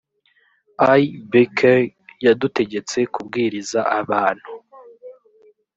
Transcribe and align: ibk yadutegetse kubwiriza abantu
ibk 1.01 1.59
yadutegetse 2.25 2.99
kubwiriza 3.13 3.79
abantu 3.99 4.51